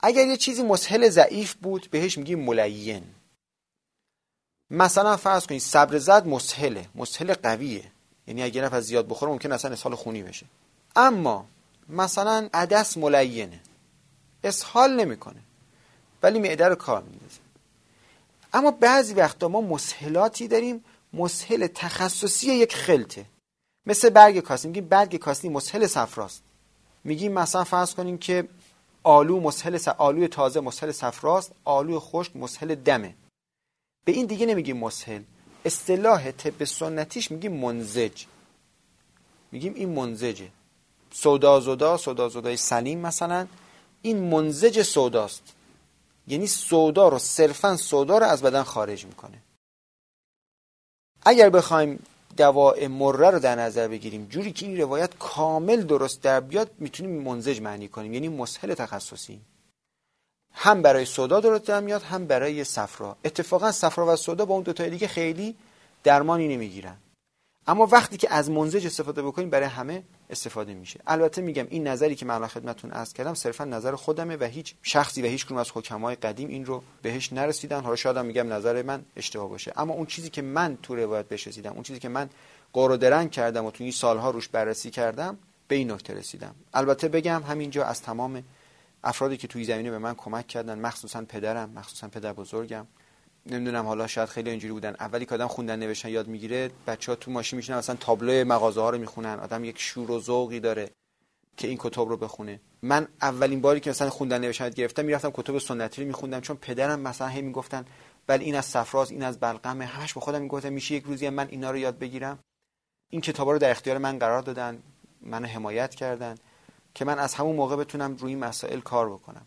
اگر 0.00 0.26
یه 0.26 0.36
چیزی 0.36 0.62
مسهل 0.62 1.08
ضعیف 1.08 1.54
بود 1.54 1.88
بهش 1.90 2.18
میگیم 2.18 2.44
ملین. 2.44 3.04
مثلا 4.70 5.16
فرض 5.16 5.46
کنید 5.46 5.60
صبر 5.60 5.98
زد 5.98 6.26
مسهله 6.26 6.86
مسهل 6.94 7.34
قویه. 7.34 7.84
یعنی 8.26 8.42
اگه 8.42 8.62
نفر 8.62 8.80
زیاد 8.80 9.08
بخوره 9.08 9.32
ممکن 9.32 9.52
اصلا 9.52 9.72
اسهال 9.72 9.94
خونی 9.94 10.22
بشه. 10.22 10.46
اما 10.96 11.46
مثلا 11.88 12.48
عدس 12.54 12.96
ملینه. 12.96 13.60
اسهال 14.44 14.96
نمی‌کنه. 14.96 15.40
ولی 16.22 16.38
معده 16.38 16.68
رو 16.68 16.74
کار 16.74 17.02
میندازه. 17.02 17.40
اما 18.52 18.70
بعضی 18.70 19.14
وقتا 19.14 19.48
ما 19.48 19.60
مسهلاتی 19.60 20.48
داریم 20.48 20.84
مسهل 21.12 21.66
تخصصی 21.66 22.54
یک 22.54 22.74
خلطه. 22.74 23.26
مثل 23.86 24.10
برگ 24.10 24.40
کاسنی 24.40 24.68
میگیم 24.68 24.88
برگ 24.88 25.16
کاسنی 25.16 25.50
مسهل 25.50 25.86
صفراست. 25.86 26.42
میگیم 27.04 27.32
مثلا 27.32 27.64
فرض 27.64 27.94
کنیم 27.94 28.18
که 28.18 28.48
آلو 29.02 29.40
مسهل 29.40 29.78
س... 29.78 29.88
آلوی 29.88 30.28
تازه 30.28 30.60
مسهل 30.60 30.92
صفراست 30.92 31.52
آلو 31.64 32.00
خشک 32.00 32.36
مسهل 32.36 32.74
دمه. 32.74 33.14
به 34.04 34.12
این 34.12 34.26
دیگه 34.26 34.46
نمیگیم 34.46 34.76
مسهل. 34.76 35.22
اصطلاح 35.64 36.30
طب 36.30 36.64
سنتیش 36.64 37.30
میگیم 37.30 37.52
منزج. 37.52 38.24
میگیم 39.52 39.74
این 39.74 39.88
منزجه. 39.88 40.48
سودا 41.12 41.60
زودا 41.60 41.96
سودا 41.96 42.28
زودای 42.28 42.56
سلیم 42.56 42.98
مثلا. 42.98 43.46
این 44.02 44.18
منزج 44.18 44.82
سوداست. 44.82 45.42
یعنی 46.26 46.46
سودا 46.46 47.08
رو 47.08 47.18
صرفا 47.18 47.76
سودا 47.76 48.18
رو 48.18 48.26
از 48.26 48.42
بدن 48.42 48.62
خارج 48.62 49.06
می‌کنه. 49.06 49.38
اگر 51.24 51.50
بخوایم 51.50 52.02
دواء 52.36 52.88
مره 52.88 53.30
رو 53.30 53.38
در 53.38 53.56
نظر 53.56 53.88
بگیریم 53.88 54.26
جوری 54.30 54.52
که 54.52 54.66
این 54.66 54.80
روایت 54.80 55.10
کامل 55.18 55.82
درست 55.82 56.22
در 56.22 56.40
بیاد 56.40 56.70
می‌تونیم 56.78 57.22
منزج 57.22 57.60
معنی 57.60 57.88
کنیم 57.88 58.14
یعنی 58.14 58.28
مسهل 58.28 58.74
تخصصی. 58.74 59.40
هم 60.54 60.82
برای 60.82 61.04
سودا 61.04 61.40
درست 61.40 61.66
در 61.66 61.80
میاد 61.80 62.02
هم 62.02 62.26
برای 62.26 62.64
صفرا. 62.64 63.16
اتفاقا 63.24 63.72
صفرا 63.72 64.12
و 64.12 64.16
سودا 64.16 64.44
با 64.44 64.54
اون 64.54 64.62
دو 64.62 64.72
تا 64.72 64.88
دیگه 64.88 65.08
خیلی 65.08 65.56
درمانی 66.04 66.48
نمی‌گیرن. 66.48 66.96
اما 67.66 67.86
وقتی 67.86 68.16
که 68.16 68.34
از 68.34 68.50
منزج 68.50 68.86
استفاده 68.86 69.22
بکنیم 69.22 69.50
برای 69.50 69.66
همه 69.66 70.02
استفاده 70.32 70.74
میشه. 70.74 71.00
البته 71.06 71.42
میگم 71.42 71.66
این 71.70 71.88
نظری 71.88 72.14
که 72.14 72.26
من 72.26 72.46
خدمتتون 72.46 72.90
عرض 72.90 73.12
کردم 73.12 73.34
صرفا 73.34 73.64
نظر 73.64 73.94
خودمه 73.94 74.36
و 74.36 74.44
هیچ 74.44 74.74
شخصی 74.82 75.22
و 75.22 75.26
هیچ 75.26 75.46
کنون 75.46 75.60
از 75.60 75.70
حکمای 75.74 76.14
قدیم 76.14 76.48
این 76.48 76.66
رو 76.66 76.82
بهش 77.02 77.32
نرسیدن. 77.32 77.80
حالا 77.80 77.96
شاید 77.96 78.18
میگم 78.18 78.52
نظر 78.52 78.82
من 78.82 79.04
اشتباه 79.16 79.48
باشه. 79.48 79.72
اما 79.76 79.94
اون 79.94 80.06
چیزی 80.06 80.30
که 80.30 80.42
من 80.42 80.78
تو 80.82 80.96
روایت 80.96 81.28
بهش 81.28 81.46
رسیدم 81.46 81.72
اون 81.72 81.82
چیزی 81.82 82.00
که 82.00 82.08
من 82.08 82.30
و 82.74 82.96
درنگ 82.96 83.30
کردم 83.30 83.64
و 83.64 83.70
تو 83.70 83.84
این 83.84 83.92
سالها 83.92 84.30
روش 84.30 84.48
بررسی 84.48 84.90
کردم 84.90 85.38
به 85.68 85.76
این 85.76 85.90
نکته 85.90 86.14
رسیدم. 86.14 86.54
البته 86.74 87.08
بگم 87.08 87.42
همینجا 87.42 87.84
از 87.84 88.02
تمام 88.02 88.42
افرادی 89.04 89.36
که 89.36 89.48
توی 89.48 89.64
زمینه 89.64 89.90
به 89.90 89.98
من 89.98 90.14
کمک 90.14 90.46
کردن 90.46 90.78
مخصوصا 90.78 91.22
پدرم 91.22 91.70
مخصوصا 91.70 92.08
پدر 92.08 92.32
بزرگم 92.32 92.86
نمی‌دونم 93.46 93.86
حالا 93.86 94.06
شاید 94.06 94.28
خیلی 94.28 94.50
اینجوری 94.50 94.72
بودن. 94.72 94.94
اولی 95.00 95.26
که 95.26 95.34
آدم 95.34 95.46
خوندن 95.46 95.78
نوشتن 95.78 96.08
یاد 96.08 96.28
می‌گیره 96.28 96.70
بچه 96.86 97.12
ها 97.12 97.16
تو 97.16 97.30
ماشین 97.30 97.56
میشنن 97.56 97.78
مثلا 97.78 97.96
تابلو 97.96 98.44
مغازه 98.44 98.80
ها 98.80 98.90
رو 98.90 98.98
می‌خونن. 98.98 99.38
آدم 99.38 99.64
یک 99.64 99.78
شور 99.78 100.10
و 100.10 100.20
ذوقی 100.20 100.60
داره 100.60 100.90
که 101.56 101.68
این 101.68 101.78
کتاب 101.80 102.08
رو 102.08 102.16
بخونه. 102.16 102.60
من 102.82 103.08
اولین 103.22 103.60
باری 103.60 103.80
که 103.80 103.90
مثلا 103.90 104.10
خوندن 104.10 104.40
نوشتن 104.40 104.70
گرفتم 104.70 105.04
می‌رفتم 105.04 105.30
کتاب 105.30 105.58
سنتی 105.58 106.02
رو 106.02 106.06
میخوندم 106.06 106.40
چون 106.40 106.56
پدرم 106.56 107.00
مثلا 107.00 107.28
هی 107.28 107.42
می‌گفتن 107.42 107.84
ولی 108.28 108.44
این 108.44 108.54
از 108.54 108.66
صفراز 108.66 109.10
این 109.10 109.22
از 109.22 109.40
بلقمه 109.40 109.84
همش 109.84 110.14
به 110.14 110.20
خودم 110.20 110.42
می‌گفتم 110.42 110.72
میشه 110.72 110.94
یک 110.94 111.04
روزی 111.04 111.28
من 111.28 111.48
اینا 111.48 111.70
رو 111.70 111.76
یاد 111.76 111.98
بگیرم؟ 111.98 112.38
این 113.10 113.20
کتابا 113.20 113.52
رو 113.52 113.58
در 113.58 113.70
اختیار 113.70 113.98
من 113.98 114.18
قرار 114.18 114.42
دادن 114.42 114.82
منو 115.20 115.46
حمایت 115.46 115.94
کردن 115.94 116.34
که 116.94 117.04
من 117.04 117.18
از 117.18 117.34
همون 117.34 117.56
موقع 117.56 117.76
بتونم 117.76 118.16
روی 118.16 118.34
مسائل 118.34 118.80
کار 118.80 119.10
بکنم. 119.10 119.46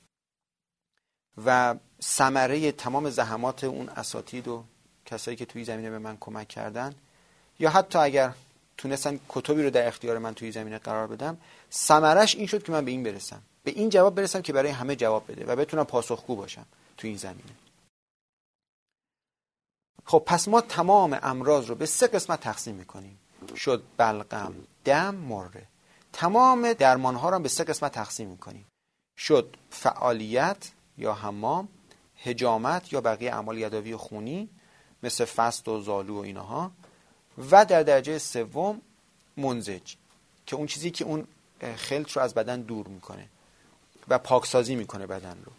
و 1.45 1.76
ثمره 2.02 2.71
تمام 2.71 3.10
زحمات 3.10 3.63
اون 3.63 3.89
اساتید 3.89 4.48
و 4.48 4.63
کسایی 5.06 5.38
که 5.38 5.45
توی 5.45 5.63
زمینه 5.63 5.89
به 5.89 6.00
من 6.00 6.17
کمک 6.19 6.48
کردن 6.48 6.95
یا 7.60 7.69
حتی 7.69 8.00
اگر 8.00 8.34
تونستن 8.78 9.19
کتبی 9.30 9.63
رو 9.63 9.69
در 9.69 9.88
اختیار 9.88 10.17
من 10.17 10.34
توی 10.34 10.52
زمینه 10.52 10.78
قرار 10.78 11.08
بدم 11.08 11.38
ثمرش 11.71 12.36
این 12.36 12.48
شد 12.48 12.63
که 12.63 12.71
من 12.71 12.86
به 12.86 12.91
این 12.91 13.04
برسم. 13.04 13.41
به 13.63 13.71
این 13.71 13.89
جواب 13.89 14.15
برسم 14.15 14.41
که 14.41 14.54
برای 14.54 14.71
همه 14.71 14.95
جواب 14.95 15.32
بده 15.32 15.45
و 15.45 15.56
بتونم 15.56 15.84
پاسخگو 15.84 16.36
باشم 16.36 16.65
توی 16.98 17.10
این 17.10 17.17
زمینه. 17.17 17.52
خب 20.06 20.24
پس 20.26 20.48
ما 20.48 20.62
تمام 20.62 21.19
امراض 21.24 21.65
رو 21.65 21.76
به 21.76 21.86
سه 21.86 22.08
قسمت 22.08 22.39
تقسیم 22.39 22.76
می‌کنیم. 22.76 23.19
شد 23.56 23.84
بلغم 23.98 24.56
دم 24.86 25.15
مره. 25.15 25.67
تمام 26.13 26.74
درمان 26.74 27.15
ها 27.15 27.30
رو 27.30 27.39
به 27.39 27.50
سه 27.50 27.63
قسمت 27.63 27.91
تقسیم 27.91 28.28
می‌کنیم. 28.28 28.65
شد 29.17 29.58
فعالیت 29.69 30.71
یا 30.98 31.14
حمام 31.14 31.68
هجامت 32.18 32.94
یا 32.94 33.02
بقیه 33.02 33.34
اعمال 33.34 33.58
یداوی 33.58 33.94
و 33.94 33.98
خونی 33.98 34.50
مثل 35.04 35.26
فست 35.26 35.68
و 35.68 35.82
زالو 35.82 36.18
و 36.18 36.20
اینها. 36.20 36.72
و 37.52 37.66
در 37.66 37.84
درجه 37.84 38.18
سوم 38.18 38.82
منزج 39.38 39.96
که 40.46 40.56
اون 40.56 40.68
چیزی 40.68 40.92
که 40.92 41.06
اون 41.06 41.28
خلط 41.76 42.12
رو 42.12 42.22
از 42.22 42.34
بدن 42.34 42.62
دور 42.62 42.88
می‌کنه 42.88 43.28
و 44.08 44.20
پاکسازی 44.20 44.76
می‌کنه 44.76 45.08
بدن 45.08 45.38
رو. 45.46 45.52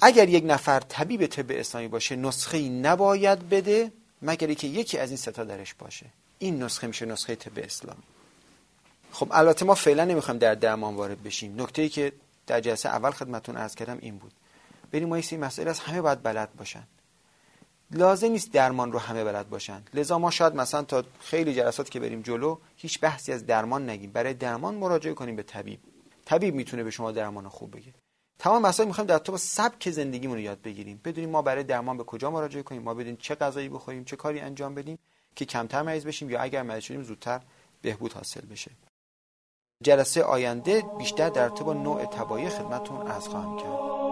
اگر 0.00 0.28
یک 0.28 0.44
نفر 0.46 0.80
طبیب 0.80 1.26
طب 1.26 1.46
اسلامی 1.50 1.88
باشه 1.88 2.16
نسخه 2.16 2.58
ای 2.58 2.68
نباید 2.68 3.48
بده 3.48 3.92
مگر 4.22 4.54
که 4.54 4.66
یکی 4.66 4.98
از 4.98 5.10
این 5.10 5.16
ستا 5.16 5.44
درش 5.44 5.74
باشه. 5.74 6.06
این 6.38 6.62
نسخه 6.62 6.86
میشه 6.86 7.06
نسخه 7.06 7.36
طب 7.36 7.58
اسلامی. 7.58 8.02
خب 9.12 9.28
البته 9.30 9.64
ما 9.64 9.74
فعلا 9.74 10.04
نمی‌خوایم 10.04 10.38
در 10.38 10.54
درمان 10.54 10.94
وارد 10.94 11.22
بشیم. 11.22 11.62
نکته 11.62 11.82
ای 11.82 11.88
که 11.88 12.12
در 12.46 12.60
جلسه 12.60 12.88
اول 12.88 13.10
خدمتون 13.10 13.56
عرض 13.56 13.74
کردم 13.74 13.98
این 14.00 14.18
بود. 14.18 14.32
بریم 14.92 15.08
ما 15.08 15.16
این 15.16 15.40
مسئله 15.40 15.70
از 15.70 15.80
همه 15.80 16.02
باید 16.02 16.22
بلد 16.22 16.54
باشن. 16.56 16.86
لازم 17.90 18.28
نیست 18.28 18.52
درمان 18.52 18.92
رو 18.92 18.98
همه 18.98 19.24
بلد 19.24 19.48
باشن. 19.48 19.82
لذا 19.94 20.18
ما 20.18 20.30
شاید 20.30 20.54
مثلا 20.54 20.82
تا 20.82 21.04
خیلی 21.20 21.54
جلسات 21.54 21.90
که 21.90 22.00
بریم 22.00 22.22
جلو 22.22 22.58
هیچ 22.76 23.00
بحثی 23.00 23.32
از 23.32 23.46
درمان 23.46 23.90
نگیم. 23.90 24.12
برای 24.12 24.34
درمان 24.34 24.74
مراجعه 24.74 25.14
کنیم 25.14 25.36
به 25.36 25.42
طبیب. 25.42 25.80
طبیب 26.24 26.54
می‌تونه 26.54 26.84
به 26.84 26.90
شما 26.90 27.12
درمان 27.12 27.48
خوب 27.48 27.76
بگه. 27.76 27.94
تمام 28.38 28.62
مسائل 28.62 28.88
می‌خوایم 28.88 29.08
در 29.08 29.18
تو 29.18 29.36
سبک 29.36 29.90
زندگیمون 29.90 30.36
رو 30.36 30.42
یاد 30.42 30.62
بگیریم. 30.62 31.00
بدونیم 31.04 31.30
ما 31.30 31.42
برای 31.42 31.64
درمان 31.64 31.96
به 31.96 32.04
کجا 32.04 32.30
مراجعه 32.30 32.62
کنیم. 32.62 32.82
ما 32.82 32.94
بدونیم 32.94 33.16
چه 33.16 33.34
غذایی 33.34 33.68
بخوریم 33.68 34.04
چه 34.04 34.16
کاری 34.16 34.40
انجام 34.40 34.74
بدیم 34.74 34.98
که 35.34 35.44
کمتر 35.44 35.82
مریض 35.82 36.06
بشیم 36.06 36.30
یا 36.30 36.40
اگر 36.40 36.62
مریض 36.62 36.84
شدیم 36.84 37.02
زودتر 37.02 37.40
بهبود 37.82 38.12
حاصل 38.12 38.40
بشه. 38.40 38.70
جلسه 39.82 40.22
آینده 40.22 40.82
بیشتر 40.98 41.28
در 41.28 41.48
با 41.48 41.72
نوع 41.72 42.04
تبایی 42.04 42.48
خدمتون 42.48 43.06
از 43.06 43.28
خواهم 43.28 43.56
کرد. 43.56 44.05